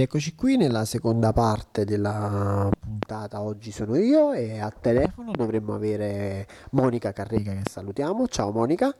[0.00, 3.42] Ed eccoci qui nella seconda parte della puntata.
[3.42, 8.26] Oggi sono io e a telefono dovremmo avere Monica Carrega che salutiamo.
[8.26, 8.96] Ciao Monica.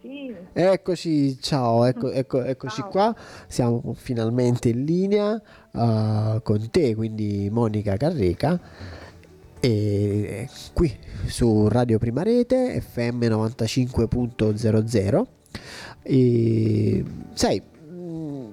[0.00, 0.34] Sì.
[0.54, 2.88] Eccoci, ciao, ecco, ecco, eccoci Ciao.
[2.88, 3.14] qua.
[3.46, 5.38] Siamo finalmente in linea
[5.72, 8.58] uh, con te, quindi Monica Carreca.
[9.60, 15.26] E qui su Radio Prima Rete FM 95.00
[16.04, 17.62] e sai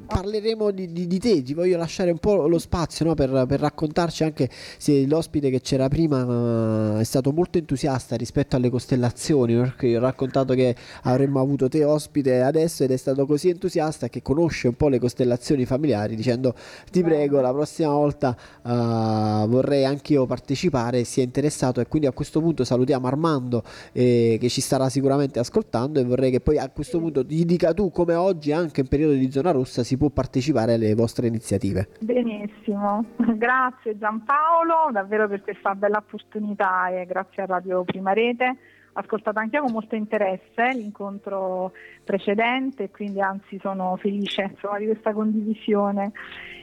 [0.09, 3.59] parleremo di, di- di te ti voglio lasciare un po' lo spazio no, per, per
[3.59, 9.55] raccontarci anche se l'ospite che c'era prima eh, è stato molto entusiasta rispetto alle costellazioni
[9.55, 14.09] perché io ho raccontato che avremmo avuto te ospite adesso ed è stato così entusiasta
[14.09, 16.55] che conosce un po' le costellazioni familiari dicendo
[16.89, 22.11] ti prego la prossima volta eh, vorrei anch'io partecipare si è interessato e quindi a
[22.11, 26.67] questo punto salutiamo Armando eh, che ci starà sicuramente ascoltando e vorrei che poi a
[26.69, 30.09] questo punto gli dica tu come oggi anche in periodo di zona rossa si può
[30.09, 33.03] partecipare alle vostre iniziative Benissimo,
[33.35, 38.55] grazie Giampaolo davvero per questa bella opportunità e grazie a Radio Prima Rete.
[38.93, 45.13] Ascoltato anche io con molto interesse l'incontro precedente quindi anzi sono felice insomma, di questa
[45.13, 46.11] condivisione.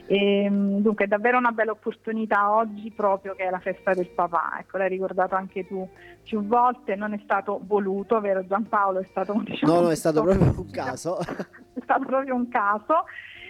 [0.09, 4.07] E, mh, dunque è davvero una bella opportunità oggi proprio che è la festa del
[4.07, 5.87] papà, ecco l'hai ricordato anche tu
[6.23, 8.99] più volte, non è stato voluto, vero Giampaolo?
[8.99, 11.19] È stato, diciamo, no no è stato proprio un caso
[11.79, 13.05] è stato proprio un caso.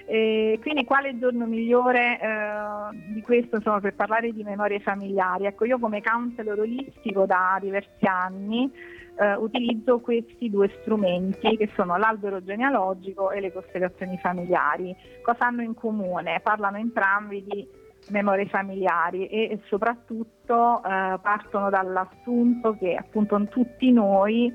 [0.10, 5.46] E quindi quale giorno migliore eh, di questo insomma, per parlare di memorie familiari?
[5.46, 8.72] Ecco, io come counselor olistico da diversi anni
[9.20, 14.96] eh, utilizzo questi due strumenti che sono l'albero genealogico e le costellazioni familiari.
[15.22, 16.40] Cosa hanno in comune?
[16.42, 17.68] Parlano entrambi di
[18.10, 24.48] memorie familiari e soprattutto eh, partono dall'assunto che appunto tutti noi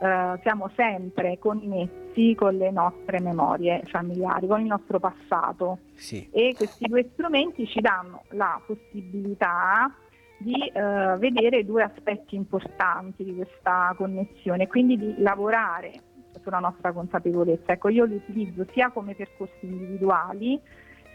[0.00, 6.54] eh, siamo sempre connessi con le nostre memorie familiari, con il nostro passato sì e
[6.56, 9.92] questi due strumenti ci danno la possibilità
[10.38, 15.92] di eh, vedere due aspetti importanti di questa connessione, quindi di lavorare
[16.42, 17.72] sulla nostra consapevolezza.
[17.72, 20.60] Ecco, io li utilizzo sia come percorsi individuali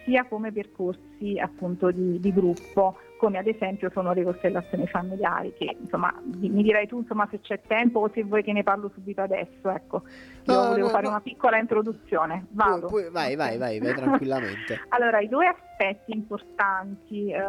[0.04, 5.76] sia come percorsi appunto di, di gruppo, come ad esempio sono le costellazioni familiari, che
[5.80, 9.22] insomma mi direi tu insomma se c'è tempo o se vuoi che ne parlo subito
[9.22, 10.04] adesso, ecco.
[10.46, 11.10] Io No, volevo no, fare no.
[11.10, 12.48] una piccola introduzione.
[12.50, 12.88] Vado.
[12.88, 17.40] Pu- pu- vai vai vai vai tranquillamente Allora, i due aspetti importanti eh,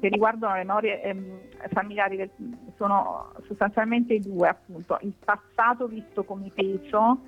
[0.00, 1.40] che riguardano le memorie ehm,
[1.72, 2.30] familiari del-
[2.76, 7.20] sono sostanzialmente due, appunto, il passato visto come peso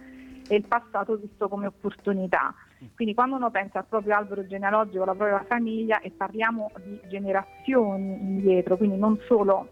[0.48, 2.54] e il passato visto come opportunità.
[2.94, 8.20] Quindi quando uno pensa al proprio albero genealogico, alla propria famiglia e parliamo di generazioni
[8.20, 9.68] indietro, quindi non solo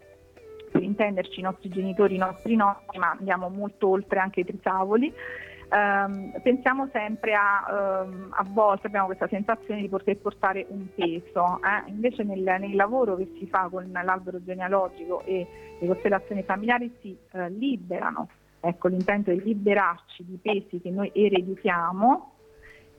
[0.71, 5.13] per intenderci i nostri genitori, i nostri nonni, ma andiamo molto oltre anche i tritavoli,
[5.71, 11.59] Ehm, pensiamo sempre a, ehm, a volte abbiamo questa sensazione di poter portare un peso,
[11.63, 11.89] eh.
[11.89, 15.47] invece nel, nel lavoro che si fa con l'albero genealogico e
[15.79, 22.33] le costellazioni familiari si eh, liberano, ecco l'intento è liberarci di pesi che noi ereditiamo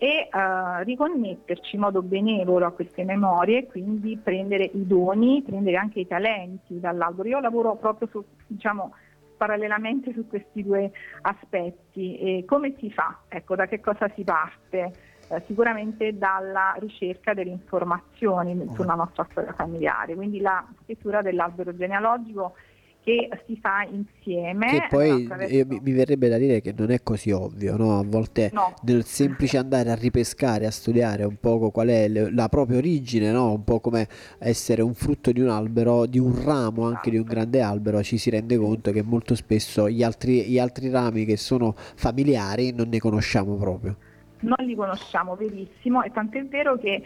[0.02, 6.00] e eh, riconnetterci in modo benevolo a queste memorie quindi prendere i doni, prendere anche
[6.00, 7.28] i talenti dall'albero.
[7.28, 8.94] Io lavoro proprio su, diciamo,
[9.36, 10.90] parallelamente su questi due
[11.20, 12.16] aspetti.
[12.16, 13.18] E come si fa?
[13.28, 14.90] Ecco, da che cosa si parte?
[15.28, 22.54] Eh, sicuramente dalla ricerca delle informazioni sulla nostra storia familiare, quindi la scrittura dell'albero genealogico
[23.02, 24.66] che si fa insieme.
[24.70, 28.04] che poi eh, io- mi verrebbe da dire che non è così ovvio no a
[28.06, 28.74] volte No.
[28.82, 33.32] nel semplice andare a ripescare, a studiare un poco qual è le- la propria origine,
[33.32, 33.52] no?
[33.52, 34.06] Un po' come
[34.38, 38.18] essere un frutto di un albero, di un ramo anche di un grande albero, ci
[38.18, 42.88] si rende conto che molto spesso gli altri, gli altri rami che sono familiari non
[42.88, 43.96] ne conosciamo proprio.
[44.40, 47.02] Non li conosciamo verissimo e tant'è vero che eh,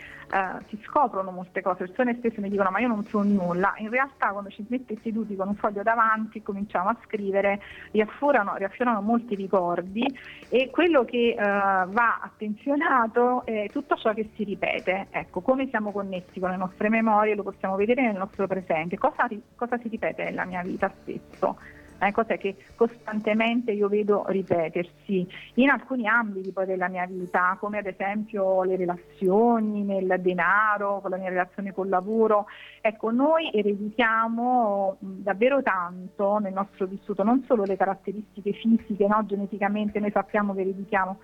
[0.69, 4.29] si scoprono molte cose, persone stesse mi dicono ma io non so nulla, in realtà
[4.29, 7.61] quando ci mette seduti con un foglio davanti cominciamo a scrivere,
[7.91, 10.05] riaffiorano, riaffiorano molti ricordi
[10.49, 15.93] e quello che eh, va attenzionato è tutto ciò che si ripete, ecco come siamo
[15.93, 20.25] connessi con le nostre memorie lo possiamo vedere nel nostro presente, cosa, cosa si ripete
[20.25, 21.57] nella mia vita spesso.
[22.05, 27.79] Eh, cos'è che costantemente io vedo ripetersi in alcuni ambiti poi della mia vita, come
[27.79, 32.47] ad esempio le relazioni, nel denaro, con la mia relazione col lavoro.
[32.83, 39.25] Ecco, noi ereditiamo mh, davvero tanto nel nostro vissuto, non solo le caratteristiche fisiche, no?
[39.25, 41.19] geneticamente noi sappiamo che ereditiamo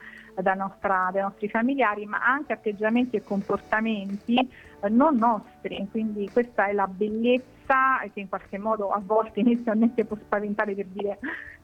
[0.56, 5.87] nostra- dai nostri familiari, ma anche atteggiamenti e comportamenti eh, non nostri.
[5.91, 10.87] Quindi questa è la bellezza che in qualche modo a volte inizialmente può spaventare per
[10.87, 11.19] dire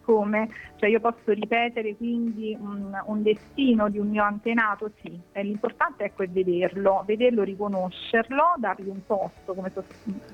[0.07, 0.49] come?
[0.77, 4.93] Cioè io posso ripetere quindi un, un destino di un mio antenato?
[5.03, 9.83] Sì, e l'importante ecco, è vederlo, vederlo, riconoscerlo, dargli un posto, come so,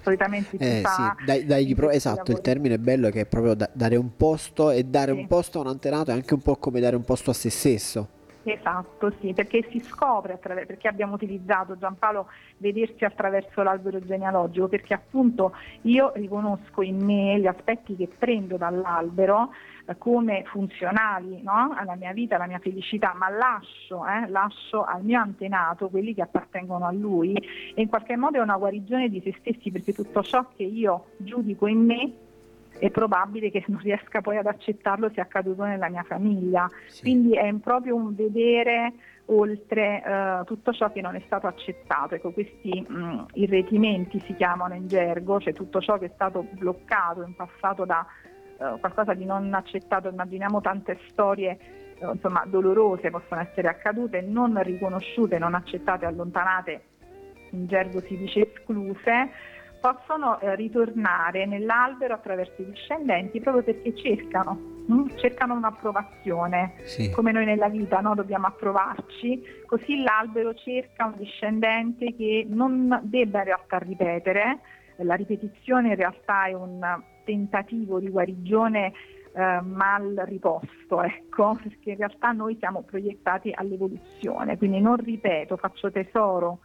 [0.02, 1.16] solitamente si eh, fa.
[1.18, 1.24] Sì.
[1.24, 4.70] Dai, dai pro- esatto, il termine bello è che è proprio da- dare un posto
[4.70, 5.18] e dare sì.
[5.18, 7.48] un posto a un antenato è anche un po' come dare un posto a se
[7.48, 8.20] stesso.
[8.44, 14.94] Esatto, sì, perché si scopre attraverso, perché abbiamo utilizzato Giampaolo vedersi attraverso l'albero genealogico, perché
[14.94, 19.50] appunto io riconosco in me gli aspetti che prendo dall'albero
[19.86, 21.72] eh, come funzionali no?
[21.76, 26.22] alla mia vita, alla mia felicità, ma lascio, eh, lascio al mio antenato quelli che
[26.22, 30.20] appartengono a lui e in qualche modo è una guarigione di se stessi perché tutto
[30.22, 32.12] ciò che io giudico in me
[32.82, 36.68] è probabile che non riesca poi ad accettarlo sia accaduto nella mia famiglia.
[36.88, 37.02] Sì.
[37.02, 38.92] Quindi è proprio un vedere
[39.26, 42.16] oltre uh, tutto ciò che non è stato accettato.
[42.16, 46.44] Ecco, questi mh, mm, irretimenti si chiamano in gergo, cioè tutto ciò che è stato
[46.50, 48.04] bloccato in passato da
[48.56, 50.08] uh, qualcosa di non accettato.
[50.08, 51.56] Immaginiamo tante storie
[52.00, 56.82] uh, insomma, dolorose possono essere accadute, non riconosciute, non accettate, allontanate,
[57.50, 59.30] in gergo si dice escluse
[59.82, 64.52] possono eh, ritornare nell'albero attraverso i discendenti proprio perché cercano,
[64.86, 64.94] mh?
[64.94, 67.10] Mm, cercano un'approvazione, sì.
[67.10, 68.14] come noi nella vita no?
[68.14, 74.60] dobbiamo approvarci, così l'albero cerca un discendente che non debba in realtà ripetere,
[74.98, 76.80] la ripetizione in realtà è un
[77.24, 78.92] tentativo di guarigione
[79.34, 85.90] eh, mal riposto, ecco, perché in realtà noi siamo proiettati all'evoluzione, quindi non ripeto, faccio
[85.90, 86.60] tesoro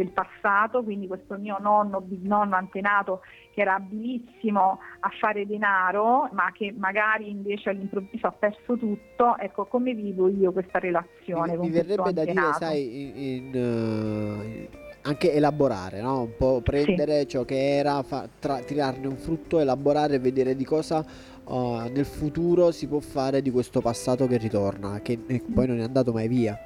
[0.00, 3.20] del passato, quindi questo mio nonno, bisnonno, antenato
[3.52, 9.66] che era abilissimo a fare denaro, ma che magari invece all'improvviso ha perso tutto, ecco
[9.66, 11.52] come vivo io questa relazione.
[11.52, 16.22] Mi, con mi verrebbe da dire, sai, in, in, uh, anche elaborare, no?
[16.22, 17.28] un po' prendere sì.
[17.28, 21.04] ciò che era, fa, tra, tirarne un frutto, elaborare e vedere di cosa
[21.44, 25.18] uh, nel futuro si può fare di questo passato che ritorna, che
[25.52, 26.58] poi non è andato mai via.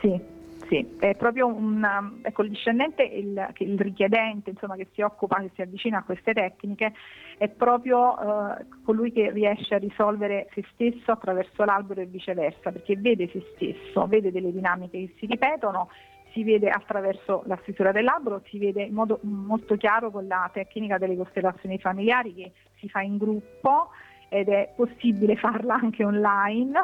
[0.00, 0.32] Sì,
[0.68, 5.50] sì, è proprio un, ecco, il discendente, il, il richiedente insomma, che si occupa, che
[5.54, 6.92] si avvicina a queste tecniche,
[7.38, 12.96] è proprio eh, colui che riesce a risolvere se stesso attraverso l'albero e viceversa, perché
[12.96, 15.88] vede se stesso, vede delle dinamiche che si ripetono,
[16.32, 20.98] si vede attraverso la scrittura dell'albero, si vede in modo molto chiaro con la tecnica
[20.98, 23.90] delle costellazioni familiari che si fa in gruppo
[24.28, 26.78] ed è possibile farla anche online,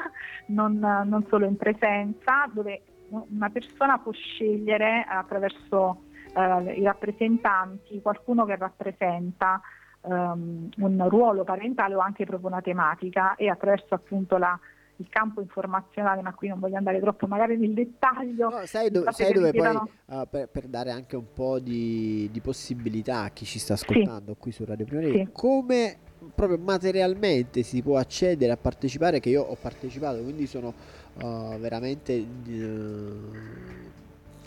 [0.47, 6.05] non, non solo in presenza, dove una persona può scegliere attraverso
[6.35, 9.61] eh, i rappresentanti qualcuno che rappresenta
[10.03, 14.59] um, un ruolo parentale o anche proprio una tematica e attraverso appunto la,
[14.97, 18.51] il campo informazionale, ma qui non voglio andare troppo magari nel dettaglio.
[18.51, 22.41] No, sai, do- sai dove poi, uh, per, per, dare anche un po' di, di,
[22.41, 24.39] possibilità a chi ci sta ascoltando sì.
[24.39, 25.29] qui su Radio Prima sì.
[25.33, 25.99] come
[26.35, 30.75] proprio materialmente si può accedere a partecipare, che io ho partecipato, quindi sono
[31.23, 32.13] uh, veramente
[32.49, 33.90] uh,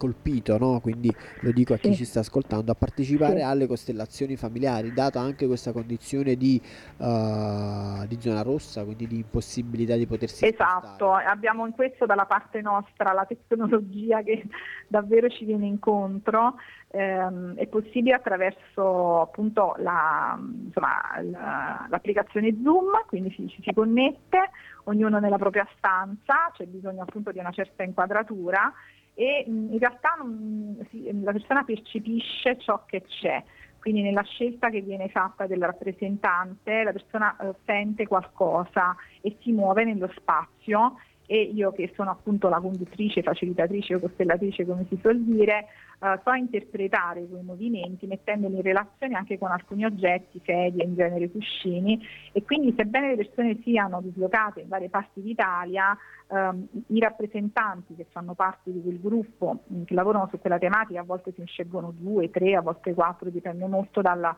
[0.04, 0.82] colpito, no?
[0.82, 1.10] quindi
[1.40, 2.00] lo dico a chi sì.
[2.00, 3.42] ci sta ascoltando, a partecipare sì.
[3.42, 6.62] alle costellazioni familiari, data anche questa condizione di,
[6.98, 11.26] uh, di, zona rossa, quindi di impossibilità di potersi Esatto, spostare.
[11.28, 14.44] abbiamo in questo dalla parte nostra la tecnologia che
[14.90, 16.56] davvero ci viene incontro,
[16.92, 24.50] ehm, è possibile attraverso appunto la, insomma, la, l'applicazione Zoom, quindi ci, ci si connette,
[24.86, 28.74] ognuno nella propria stanza, c'è bisogno appunto di una certa inquadratura
[29.14, 30.78] e in realtà non,
[31.22, 33.44] la persona percepisce ciò che c'è,
[33.80, 39.52] quindi nella scelta che viene fatta del rappresentante la persona eh, sente qualcosa e si
[39.52, 44.98] muove nello spazio e io che sono appunto la conduttrice, facilitatrice o costellatrice come si
[45.02, 45.68] suol dire,
[46.00, 51.30] eh, so interpretare quei movimenti mettendoli in relazione anche con alcuni oggetti, sedie, in genere
[51.30, 52.06] cuscini.
[52.32, 58.06] E quindi sebbene le persone siano dislocate in varie parti d'Italia, ehm, i rappresentanti che
[58.10, 61.94] fanno parte di quel gruppo mh, che lavorano su quella tematica a volte si scelgono
[61.96, 64.36] due, tre, a volte quattro, dipende molto dalla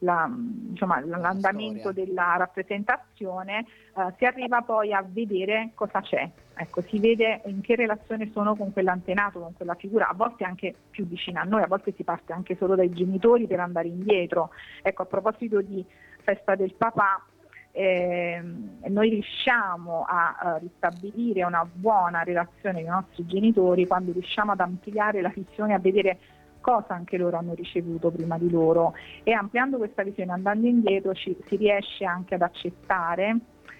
[0.00, 0.30] la,
[0.70, 3.60] insomma, l'andamento della rappresentazione,
[3.96, 8.54] eh, si arriva poi a vedere cosa c'è, ecco, si vede in che relazione sono
[8.54, 12.04] con quell'antenato, con quella figura, a volte anche più vicina a noi, a volte si
[12.04, 14.50] parte anche solo dai genitori per andare indietro.
[14.82, 15.84] Ecco, a proposito di
[16.22, 17.24] festa del papà,
[17.72, 18.42] eh,
[18.88, 24.60] noi riusciamo a, a, ristabilire una buona relazione con i nostri genitori quando riusciamo ad
[24.60, 26.18] ampliare la visione, a vedere
[26.68, 31.34] cosa anche loro hanno ricevuto prima di loro e ampliando questa visione, andando indietro, ci,
[31.46, 33.38] si riesce anche ad accettare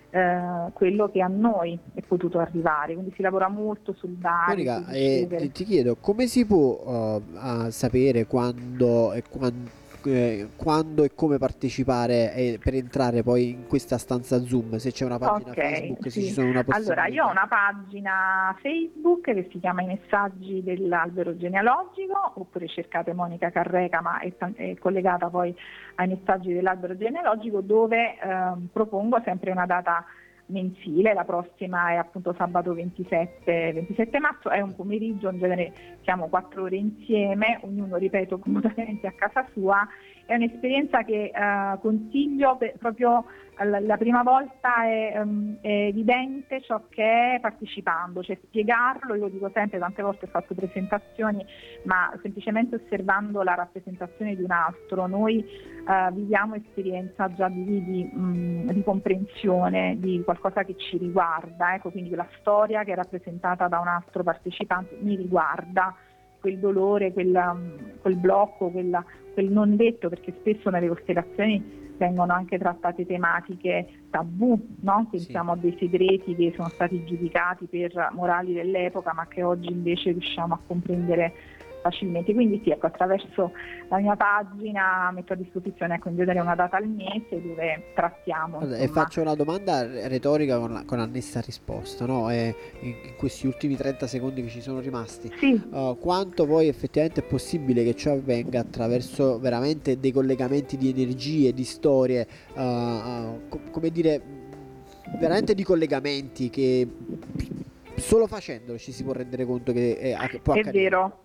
[0.08, 4.64] eh, quello che a noi è potuto arrivare, quindi si lavora molto sul dare.
[4.64, 9.70] Monica, eh, ti chiedo come si può uh, sapere quando, quando
[10.08, 15.04] eh, quando e come partecipare e per entrare poi in questa stanza Zoom, se c'è
[15.04, 16.20] una pagina okay, Facebook, sì.
[16.20, 17.02] se ci sono una possibilità.
[17.02, 23.12] Allora, io ho una pagina Facebook che si chiama I messaggi dell'albero genealogico, oppure cercate
[23.12, 25.54] Monica Carreca, ma è, è collegata poi
[25.96, 30.04] ai messaggi dell'albero genealogico, dove eh, propongo sempre una data
[30.48, 36.28] mensile, la prossima è appunto sabato 27, 27 marzo, è un pomeriggio, in genere siamo
[36.28, 39.86] quattro ore insieme, ognuno ripeto comodamente a casa sua,
[40.28, 43.24] è un'esperienza che eh, consiglio per, proprio
[43.64, 49.22] la, la prima volta è, um, è, evidente ciò che è partecipando, cioè spiegarlo, io
[49.22, 51.42] lo dico sempre, tante volte ho fatto presentazioni,
[51.84, 58.04] ma semplicemente osservando la rappresentazione di un altro, noi eh, viviamo esperienza già di, di,
[58.04, 63.66] mh, di, comprensione di qualcosa che ci riguarda, ecco, quindi la storia che è rappresentata
[63.66, 65.96] da un altro partecipante mi riguarda
[66.40, 67.56] quel dolore, quella,
[68.00, 74.58] quel blocco, quella, quel non detto, perché spesso nelle costellazioni vengono anche trattate tematiche tabù,
[74.80, 75.08] no?
[75.10, 75.58] pensiamo sì.
[75.58, 80.54] a dei segreti che sono stati giudicati per morali dell'epoca, ma che oggi invece riusciamo
[80.54, 81.32] a comprendere
[81.80, 82.32] facilmente.
[82.34, 83.52] Quindi sì, ecco, attraverso
[83.88, 88.58] la mia pagina metto a disposizione ecco, in genere una data al mese dove trattiamo.
[88.58, 92.30] Allora, e faccio una domanda retorica con, con annessa risposta, no?
[92.30, 95.60] in, in, questi ultimi 30 secondi che ci sono rimasti, sì.
[95.70, 101.52] uh, quanto poi effettivamente è possibile che ciò avvenga attraverso veramente dei collegamenti di energie,
[101.52, 104.20] di storie, uh, uh, co- come dire,
[105.18, 106.86] veramente di collegamenti che
[107.96, 110.70] solo facendolo ci si può rendere conto che è, può accadere.
[110.70, 111.18] È vero,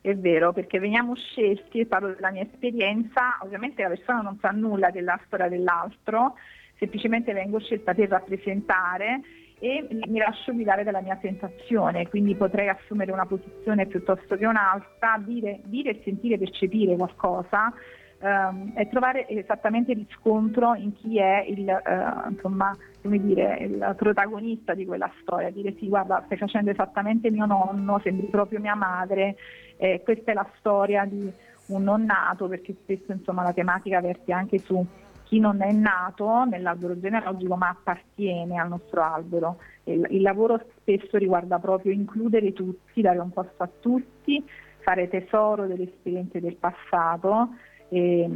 [0.00, 4.90] è vero, perché veniamo scelti, parlo della mia esperienza, ovviamente la persona non sa nulla
[4.90, 6.34] della storia dell'altro,
[6.78, 9.20] semplicemente vengo scelta per rappresentare
[9.58, 15.20] e mi lascio guidare dalla mia sensazione, quindi potrei assumere una posizione piuttosto che un'altra,
[15.24, 17.72] dire, dire sentire, percepire qualcosa
[18.20, 24.84] ehm, e trovare esattamente riscontro in chi è il, eh, insomma, dire, il protagonista di
[24.84, 29.36] quella storia, dire sì guarda stai facendo esattamente mio nonno, sembri proprio mia madre,
[29.76, 31.30] eh, questa è la storia di
[31.66, 34.84] un non nato perché spesso insomma, la tematica verte anche su
[35.24, 39.58] chi non è nato nell'albero genealogico ma appartiene al nostro albero.
[39.84, 44.42] Il, il, lavoro spesso riguarda proprio includere tutti, dare un posto a tutti,
[44.78, 47.50] fare tesoro delle esperienze del passato
[47.88, 48.30] e,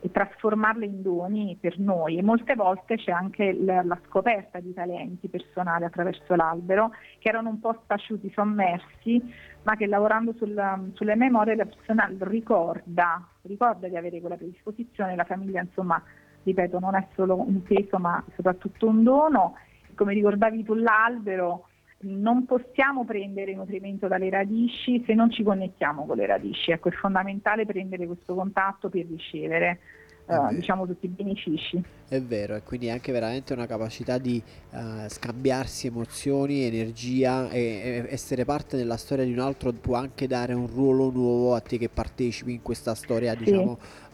[0.00, 4.72] e trasformarle in doni per noi e molte volte c'è anche la, la scoperta di
[4.72, 9.20] talenti personali attraverso l'albero che erano un po' spaciuti, sommersi,
[9.62, 15.24] ma che lavorando sulla, sulle memorie la persona ricorda, ricorda di avere quella predisposizione, la
[15.24, 16.00] famiglia insomma,
[16.44, 19.54] ripeto, non è solo un peso ma soprattutto un dono.
[19.94, 26.16] Come ricordavi tu l'albero, non possiamo prendere nutrimento dalle radici se non ci connettiamo con
[26.16, 26.70] le radici.
[26.70, 29.80] Ecco, è fondamentale prendere questo contatto per ricevere
[30.26, 31.82] uh, diciamo tutti i benefici.
[32.08, 38.06] È vero, e quindi anche veramente una capacità di uh, scambiarsi emozioni, energia e, e,
[38.10, 41.78] essere parte della storia di un altro può anche dare un ruolo nuovo a te
[41.78, 43.86] che partecipi in questa storia, diciamo, sì.
[43.86, 44.05] uh,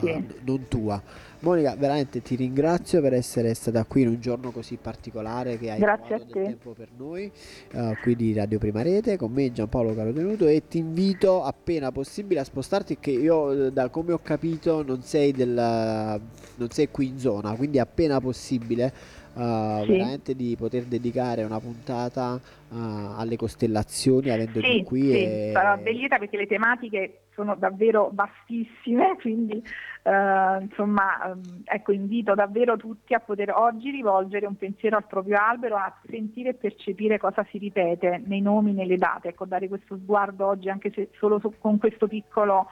[0.00, 0.24] sì.
[0.44, 1.02] non tua.
[1.40, 5.78] Monica, veramente ti ringrazio per essere stata qui in un giorno così particolare che hai
[5.78, 7.32] Grazie trovato del tempo per noi,
[7.72, 12.40] uh, qui di Radio Prima Rete, con me Giampaolo Carotenuto e ti invito appena possibile
[12.40, 17.18] a spostarti che io da come ho capito non sei, del, non sei qui in
[17.18, 18.92] zona, quindi appena possibile
[19.32, 19.92] uh, sì.
[19.92, 22.76] veramente di poter dedicare una puntata uh,
[23.16, 25.02] alle costellazioni avendo sì, qui.
[25.02, 25.50] Sì, e...
[25.54, 29.62] sarà bellita perché le tematiche sono davvero vastissime, quindi
[30.02, 35.36] Uh, insomma, um, ecco, invito davvero tutti a poter oggi rivolgere un pensiero al proprio
[35.38, 39.98] albero, a sentire e percepire cosa si ripete nei nomi, nelle date, ecco, dare questo
[39.98, 42.68] sguardo oggi anche se solo su, con questo piccolo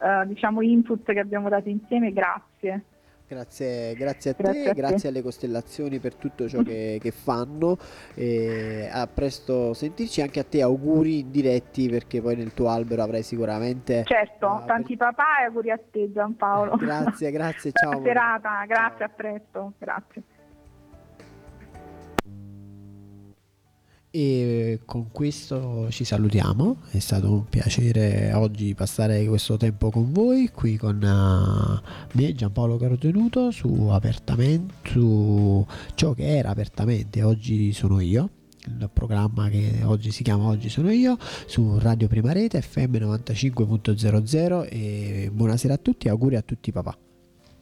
[0.00, 2.84] uh, diciamo, input che abbiamo dato insieme, grazie.
[3.28, 5.08] Grazie, grazie a grazie te, a grazie te.
[5.08, 7.76] alle costellazioni per tutto ciò che, che fanno.
[8.14, 13.22] E a presto sentirci anche a te, auguri diretti perché poi nel tuo albero avrai
[13.22, 14.04] sicuramente.
[14.04, 15.08] Certo, uh, tanti per...
[15.08, 16.76] papà e auguri a te Giampaolo.
[16.76, 17.90] Grazie, grazie, ciao.
[17.90, 20.22] Buona serata, grazie, a presto, grazie.
[24.18, 30.48] E con questo ci salutiamo, è stato un piacere oggi passare questo tempo con voi,
[30.54, 33.90] qui con uh, me Giampaolo Carotenuto su
[34.84, 38.30] su ciò che era Apertamente, oggi sono io,
[38.64, 44.66] il programma che oggi si chiama Oggi sono io, su Radio Prima Rete FM 95.00
[44.70, 47.05] e buonasera a tutti, auguri a tutti papà.